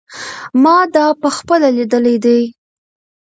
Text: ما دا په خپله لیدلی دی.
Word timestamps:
ما 0.63 0.77
دا 0.95 1.05
په 1.21 1.29
خپله 1.37 1.67
لیدلی 1.77 2.15
دی. 2.25 2.41